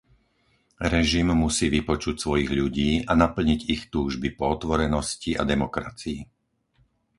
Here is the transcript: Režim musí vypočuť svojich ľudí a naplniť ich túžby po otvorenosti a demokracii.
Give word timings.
Režim 0.93 1.27
musí 1.43 1.65
vypočuť 1.77 2.15
svojich 2.19 2.49
ľudí 2.59 2.91
a 3.05 3.13
naplniť 3.23 3.61
ich 3.73 3.83
túžby 3.93 4.29
po 4.37 4.45
otvorenosti 4.55 5.31
a 5.37 5.45
demokracii. 5.53 6.19